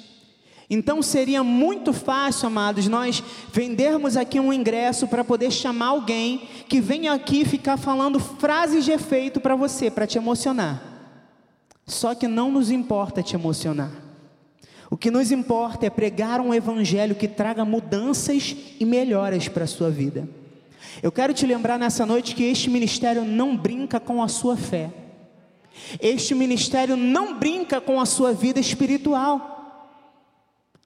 [0.73, 6.79] então seria muito fácil, amados, nós vendermos aqui um ingresso para poder chamar alguém que
[6.79, 10.81] venha aqui ficar falando frases de efeito para você, para te emocionar.
[11.85, 13.91] Só que não nos importa te emocionar.
[14.89, 19.67] O que nos importa é pregar um evangelho que traga mudanças e melhoras para a
[19.67, 20.25] sua vida.
[21.03, 24.89] Eu quero te lembrar nessa noite que este ministério não brinca com a sua fé.
[25.99, 29.50] Este ministério não brinca com a sua vida espiritual.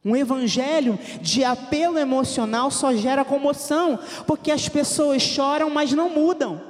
[0.05, 6.61] Um evangelho de apelo emocional só gera comoção, porque as pessoas choram, mas não mudam.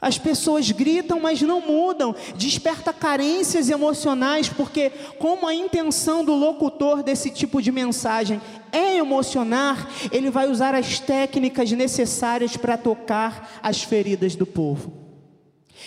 [0.00, 2.14] As pessoas gritam, mas não mudam.
[2.36, 9.90] Desperta carências emocionais, porque, como a intenção do locutor desse tipo de mensagem é emocionar,
[10.12, 14.99] ele vai usar as técnicas necessárias para tocar as feridas do povo.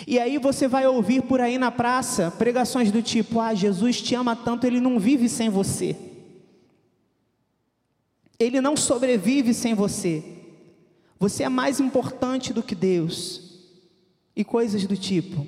[0.07, 4.15] E aí você vai ouvir por aí na praça pregações do tipo: Ah, Jesus te
[4.15, 5.95] ama tanto, ele não vive sem você.
[8.39, 10.23] Ele não sobrevive sem você.
[11.19, 13.41] Você é mais importante do que Deus.
[14.35, 15.47] E coisas do tipo.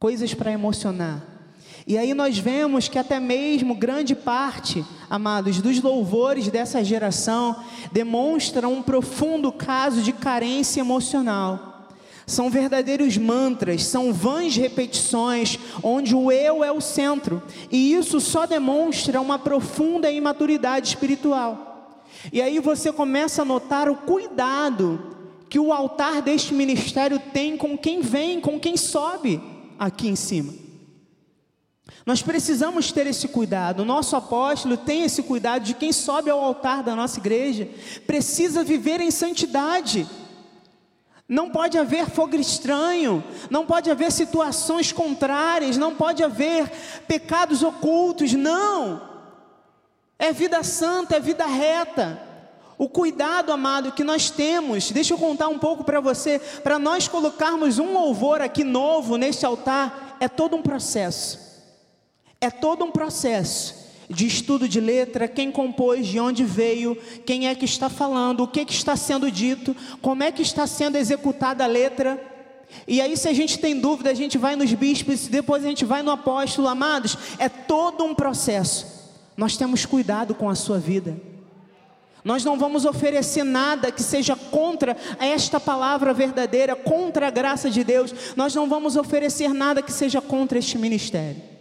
[0.00, 1.38] Coisas para emocionar.
[1.86, 8.74] E aí nós vemos que até mesmo grande parte, amados, dos louvores dessa geração demonstram
[8.74, 11.77] um profundo caso de carência emocional.
[12.28, 18.44] São verdadeiros mantras, são vãs repetições, onde o eu é o centro, e isso só
[18.44, 22.04] demonstra uma profunda imaturidade espiritual.
[22.30, 25.16] E aí você começa a notar o cuidado
[25.48, 29.40] que o altar deste ministério tem com quem vem, com quem sobe
[29.78, 30.52] aqui em cima.
[32.04, 33.80] Nós precisamos ter esse cuidado.
[33.80, 37.70] O nosso apóstolo tem esse cuidado de quem sobe ao altar da nossa igreja,
[38.06, 40.06] precisa viver em santidade.
[41.28, 46.70] Não pode haver fogo estranho, não pode haver situações contrárias, não pode haver
[47.06, 49.02] pecados ocultos, não.
[50.18, 52.22] É vida santa, é vida reta.
[52.78, 57.08] O cuidado, amado, que nós temos, deixa eu contar um pouco para você, para nós
[57.08, 61.46] colocarmos um louvor aqui novo neste altar, é todo um processo.
[62.40, 63.77] É todo um processo
[64.08, 68.48] de estudo de letra, quem compôs, de onde veio, quem é que está falando, o
[68.48, 72.20] que, que está sendo dito, como é que está sendo executada a letra.
[72.86, 75.84] E aí, se a gente tem dúvida, a gente vai nos bispos, depois a gente
[75.84, 78.86] vai no apóstolo, amados, é todo um processo.
[79.36, 81.16] Nós temos cuidado com a sua vida.
[82.24, 87.84] Nós não vamos oferecer nada que seja contra esta palavra verdadeira, contra a graça de
[87.84, 88.12] Deus.
[88.36, 91.57] Nós não vamos oferecer nada que seja contra este ministério.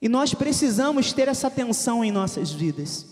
[0.00, 3.06] E nós precisamos ter essa atenção em nossas vidas.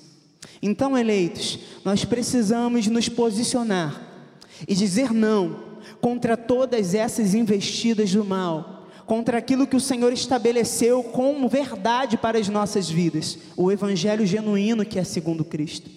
[0.61, 4.01] Então, eleitos, nós precisamos nos posicionar
[4.67, 11.03] e dizer não contra todas essas investidas do mal, contra aquilo que o Senhor estabeleceu
[11.03, 15.91] como verdade para as nossas vidas, o evangelho genuíno que é segundo Cristo.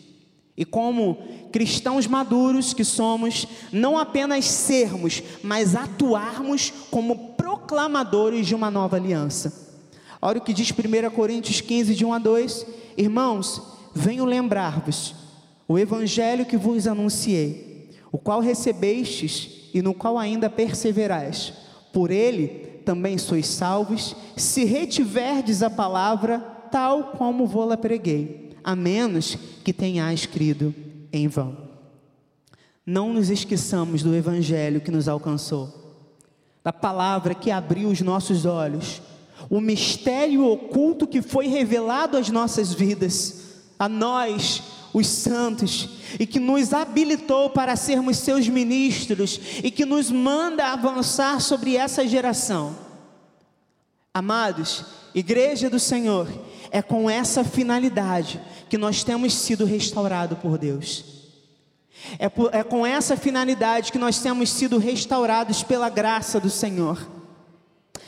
[0.58, 1.18] E como
[1.52, 9.65] cristãos maduros que somos, não apenas sermos, mas atuarmos como proclamadores de uma nova aliança.
[10.26, 12.66] Olha o que diz 1 Coríntios 15, de 1 a 2:
[12.98, 13.62] Irmãos,
[13.94, 15.14] venho lembrar-vos
[15.68, 21.54] o evangelho que vos anunciei, o qual recebestes e no qual ainda perseverais.
[21.94, 22.48] Por ele
[22.84, 26.40] também sois salvos, se retiverdes a palavra
[26.72, 30.74] tal como vou-la preguei a menos que tenhais crido
[31.14, 31.56] em vão.
[32.84, 35.72] Não nos esqueçamos do Evangelho que nos alcançou,
[36.64, 39.04] da palavra que abriu os nossos olhos,
[39.50, 43.44] o mistério oculto que foi revelado às nossas vidas,
[43.78, 44.62] a nós,
[44.94, 45.90] os santos,
[46.20, 52.08] e que nos habilitou para sermos seus ministros e que nos manda avançar sobre essa
[52.08, 52.76] geração.
[54.14, 56.28] Amados, Igreja do Senhor,
[56.72, 61.04] é com essa finalidade que nós temos sido restaurados por Deus.
[62.20, 67.25] É, por, é com essa finalidade que nós temos sido restaurados pela graça do Senhor.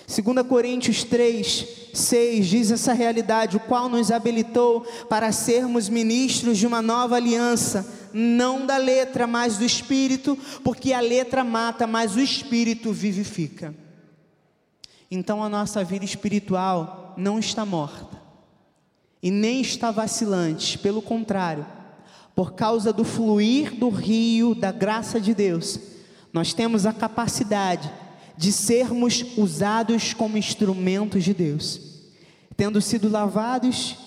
[0.08, 6.66] 2 Coríntios 3, 6 diz essa realidade, o qual nos habilitou para sermos ministros de
[6.66, 12.22] uma nova aliança, não da letra, mas do Espírito, porque a letra mata, mas o
[12.22, 13.76] Espírito vivifica.
[15.12, 18.18] Então a nossa vida espiritual não está morta
[19.22, 21.66] e nem está vacilante, pelo contrário,
[22.34, 25.80] por causa do fluir do rio da graça de Deus,
[26.32, 27.92] nós temos a capacidade
[28.38, 31.82] de sermos usados como instrumentos de Deus,
[32.56, 33.98] tendo sido lavados,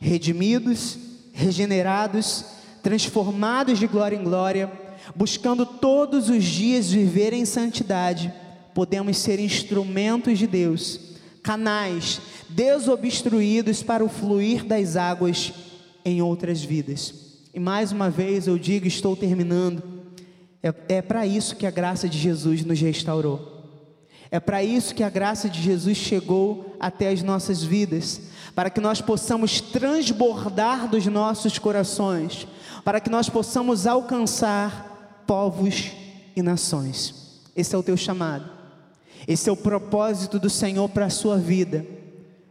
[0.00, 0.96] redimidos,
[1.32, 2.44] regenerados,
[2.82, 4.70] transformados de glória em glória,
[5.14, 8.32] buscando todos os dias viver em santidade,
[8.74, 11.00] podemos ser instrumentos de Deus,
[11.42, 15.52] canais desobstruídos para o fluir das águas
[16.04, 17.14] em outras vidas.
[17.52, 19.82] E mais uma vez eu digo, estou terminando,
[20.62, 23.59] é, é para isso que a graça de Jesus nos restaurou.
[24.30, 28.20] É para isso que a graça de Jesus chegou até as nossas vidas,
[28.54, 32.46] para que nós possamos transbordar dos nossos corações,
[32.84, 35.90] para que nós possamos alcançar povos
[36.36, 37.42] e nações.
[37.56, 38.48] Esse é o teu chamado.
[39.26, 41.84] Esse é o propósito do Senhor para a sua vida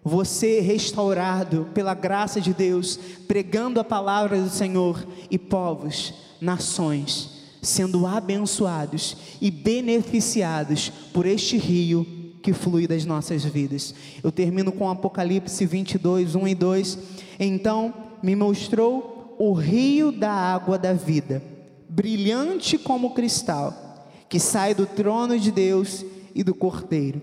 [0.03, 8.05] você restaurado pela graça de Deus, pregando a palavra do Senhor e povos, nações, sendo
[8.05, 12.05] abençoados e beneficiados por este rio
[12.41, 13.93] que flui das nossas vidas.
[14.23, 16.97] Eu termino com Apocalipse 22, 1 e 2.
[17.39, 17.93] Então
[18.23, 21.41] me mostrou o rio da água da vida,
[21.87, 26.05] brilhante como cristal, que sai do trono de Deus
[26.35, 27.21] e do Cordeiro.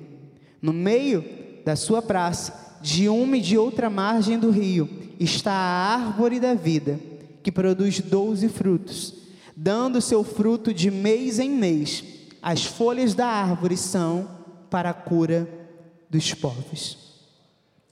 [0.62, 1.24] No meio
[1.64, 6.54] da sua praça, de uma e de outra margem do rio está a árvore da
[6.54, 7.00] vida,
[7.42, 9.14] que produz doze frutos,
[9.56, 12.04] dando seu fruto de mês em mês.
[12.42, 14.28] As folhas da árvore são
[14.68, 15.48] para a cura
[16.10, 16.98] dos povos.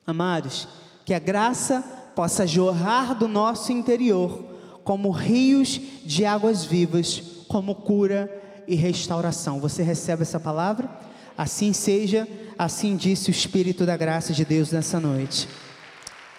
[0.07, 0.69] Amados,
[1.05, 1.83] que a graça
[2.15, 4.45] possa jorrar do nosso interior
[4.85, 8.31] como rios de águas vivas, como cura
[8.69, 9.59] e restauração.
[9.61, 10.91] Você recebe essa palavra?
[11.37, 15.49] Assim seja, assim disse o Espírito da graça de Deus nessa noite.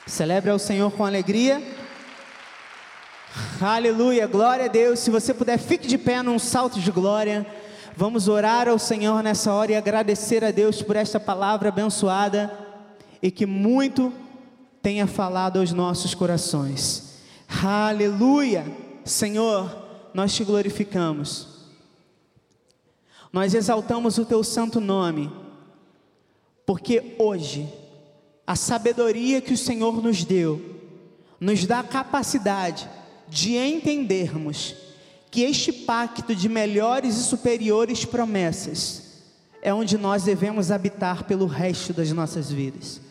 [0.05, 1.61] Celebre ao Senhor com alegria.
[3.59, 4.99] Aleluia, glória a Deus.
[4.99, 7.45] Se você puder, fique de pé num salto de glória.
[7.95, 12.51] Vamos orar ao Senhor nessa hora e agradecer a Deus por esta palavra abençoada
[13.21, 14.13] e que muito
[14.81, 17.19] tenha falado aos nossos corações.
[17.61, 18.65] Aleluia,
[19.03, 19.83] Senhor,
[20.13, 21.47] nós te glorificamos.
[23.33, 25.29] Nós exaltamos o teu santo nome,
[26.65, 27.67] porque hoje
[28.47, 30.73] a sabedoria que o Senhor nos deu
[31.37, 32.89] nos dá a capacidade
[33.27, 34.75] de entendermos
[35.31, 39.03] que este pacto de melhores e superiores promessas
[39.61, 43.01] é onde nós devemos habitar pelo resto das nossas vidas.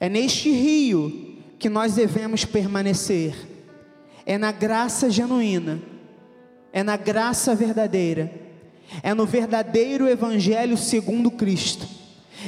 [0.00, 3.34] É neste rio que nós devemos permanecer.
[4.26, 5.80] É na graça genuína,
[6.72, 8.48] é na graça verdadeira
[9.02, 11.86] é no verdadeiro Evangelho segundo Cristo,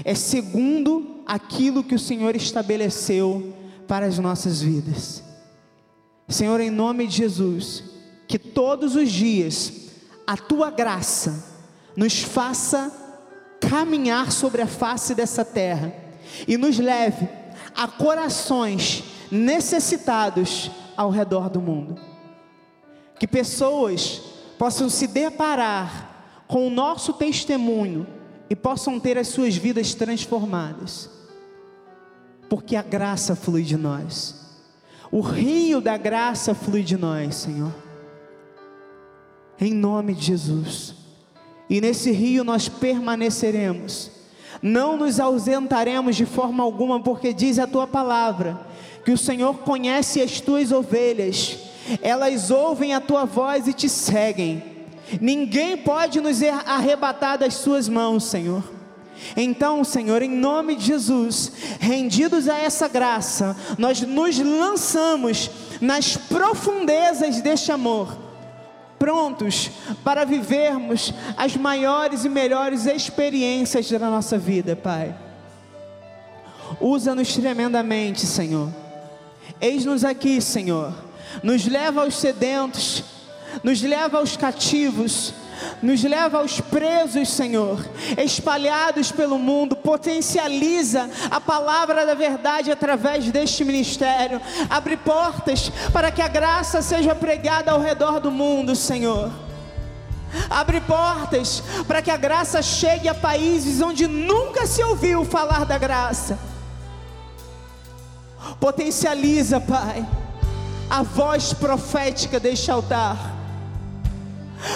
[0.05, 3.55] é segundo aquilo que o Senhor estabeleceu
[3.87, 5.23] para as nossas vidas.
[6.31, 7.85] Senhor, em nome de Jesus,
[8.29, 9.73] que todos os dias
[10.27, 11.45] a tua graça
[11.97, 12.93] nos faça
[13.61, 15.93] caminhar sobre a face dessa terra
[16.47, 17.29] e nos leve
[17.77, 22.01] a corações necessitados ao redor do mundo.
[23.19, 24.23] Que pessoas
[24.59, 28.07] possam se deparar com o nosso testemunho
[28.49, 31.09] e possam ter as suas vidas transformadas,
[32.49, 34.40] porque a graça flui de nós,
[35.13, 37.73] O rio da graça flui de nós, Senhor.
[39.61, 40.95] Em nome de Jesus.
[41.69, 44.11] E nesse rio nós permaneceremos.
[44.63, 48.59] Não nos ausentaremos de forma alguma, porque diz a tua palavra
[49.05, 51.59] que o Senhor conhece as tuas ovelhas.
[52.03, 54.63] Elas ouvem a tua voz e te seguem.
[55.21, 58.80] Ninguém pode nos arrebatar das suas mãos, Senhor.
[59.37, 65.51] Então, Senhor, em nome de Jesus, rendidos a essa graça, nós nos lançamos
[65.81, 68.17] nas profundezas deste amor,
[68.99, 69.71] prontos
[70.05, 75.15] para vivermos as maiores e melhores experiências da nossa vida, Pai.
[76.81, 78.69] Usa-nos tremendamente, Senhor.
[79.61, 80.93] Eis-nos aqui, Senhor.
[81.43, 83.05] Nos leva aos sedentos,
[83.63, 85.33] nos leva aos cativos,
[85.83, 87.79] nos leva aos presos, Senhor,
[88.19, 96.23] espalhados pelo mundo, potencializa a palavra da verdade através deste ministério, abre portas para que
[96.23, 99.31] a graça seja pregada ao redor do mundo, Senhor.
[100.49, 105.77] Abre portas para que a graça chegue a países onde nunca se ouviu falar da
[105.77, 106.39] graça.
[108.61, 110.07] Potencializa, Pai,
[110.89, 113.40] a voz profética deste altar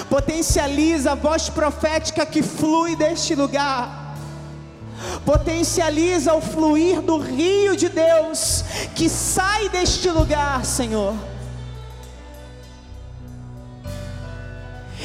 [0.09, 4.17] Potencializa a voz profética que flui deste lugar.
[5.25, 8.65] Potencializa o fluir do rio de Deus
[8.95, 11.15] que sai deste lugar, Senhor.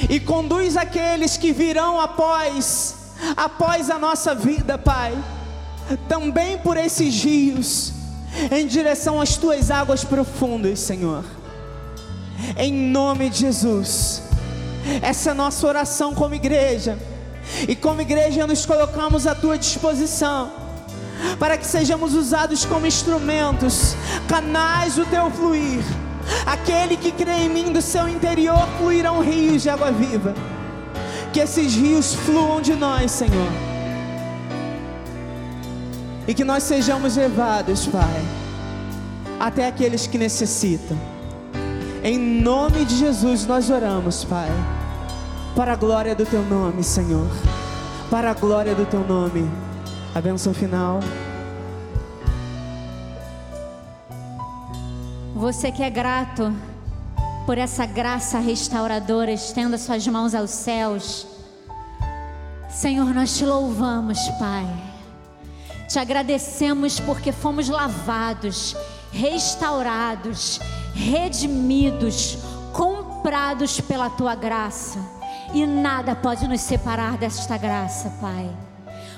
[0.10, 2.96] E conduz aqueles que virão após
[3.36, 5.18] após a nossa vida, Pai,
[6.08, 7.92] também por esses rios,
[8.52, 11.26] em direção às tuas águas profundas, Senhor.
[12.58, 14.29] Em nome de Jesus.
[15.02, 16.98] Essa é a nossa oração como igreja.
[17.68, 20.52] E como igreja nos colocamos à tua disposição
[21.38, 23.96] para que sejamos usados como instrumentos,
[24.28, 25.84] canais do teu fluir.
[26.46, 30.34] Aquele que crê em mim do seu interior fluirão rios de água viva.
[31.34, 33.52] Que esses rios fluam de nós, Senhor.
[36.28, 38.22] E que nós sejamos levados, Pai,
[39.40, 40.98] até aqueles que necessitam.
[42.04, 44.50] Em nome de Jesus nós oramos, Pai.
[45.60, 47.28] Para a glória do teu nome, Senhor.
[48.10, 49.46] Para a glória do teu nome.
[50.16, 51.02] A benção final.
[55.36, 56.56] Você que é grato
[57.46, 61.28] por essa graça restauradora, estenda suas mãos aos céus.
[62.70, 64.66] Senhor, nós te louvamos, Pai.
[65.90, 68.78] Te agradecemos porque fomos lavados,
[69.12, 70.58] restaurados
[70.96, 72.38] redimidos,
[72.72, 75.19] comprados pela tua graça.
[75.54, 78.50] E nada pode nos separar desta graça, Pai.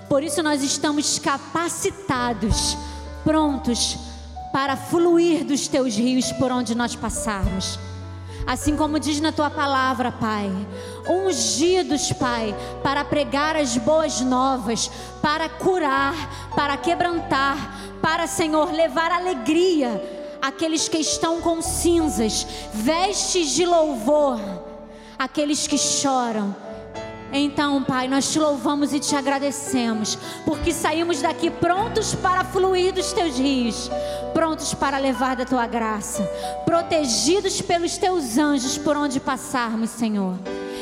[0.07, 2.77] Por isso nós estamos capacitados,
[3.23, 3.97] prontos
[4.51, 7.79] para fluir dos teus rios por onde nós passarmos.
[8.45, 10.49] Assim como diz na tua palavra, Pai,
[11.07, 14.89] ungidos, Pai, para pregar as boas novas,
[15.21, 17.57] para curar, para quebrantar,
[18.01, 24.39] para, Senhor, levar alegria aqueles que estão com cinzas, vestes de louvor,
[25.21, 26.55] aqueles que choram.
[27.31, 33.13] Então, Pai, nós te louvamos e te agradecemos, porque saímos daqui prontos para fluir dos
[33.13, 33.89] teus rios,
[34.33, 36.23] prontos para levar da tua graça,
[36.65, 40.35] protegidos pelos teus anjos por onde passarmos, Senhor.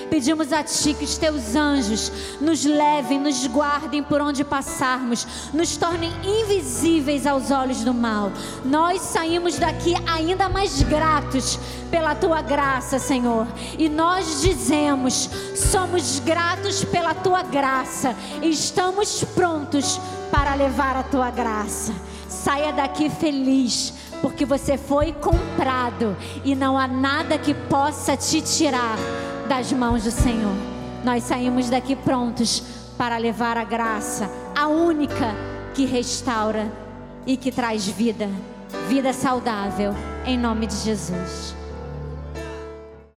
[0.10, 5.78] Pedimos a Ti que os Teus anjos nos levem, nos guardem por onde passarmos, nos
[5.78, 8.32] tornem invisíveis aos olhos do mal.
[8.66, 11.60] Nós saímos daqui ainda mais gratos
[11.92, 13.48] pela Tua graça, Senhor.
[13.78, 20.00] E nós dizemos: somos gratos pela Tua graça e estamos prontos
[20.32, 21.94] para levar a Tua graça.
[22.28, 28.98] Saia daqui feliz porque você foi comprado e não há nada que possa te tirar
[29.50, 30.56] das mãos do Senhor.
[31.04, 32.64] Nós saímos daqui prontos
[32.98, 35.34] para levar a graça, a única
[35.74, 36.72] que restaura
[37.26, 38.30] e que traz vida,
[38.88, 39.94] vida saudável,
[40.26, 41.59] em nome de Jesus.